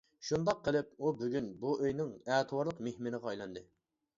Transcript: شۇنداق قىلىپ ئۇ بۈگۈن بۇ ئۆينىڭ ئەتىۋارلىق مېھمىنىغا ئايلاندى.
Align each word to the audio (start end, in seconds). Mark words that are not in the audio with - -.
شۇنداق 0.27 0.61
قىلىپ 0.67 0.95
ئۇ 1.07 1.11
بۈگۈن 1.19 1.51
بۇ 1.65 1.75
ئۆينىڭ 1.83 2.09
ئەتىۋارلىق 2.25 2.83
مېھمىنىغا 2.89 3.33
ئايلاندى. 3.35 3.65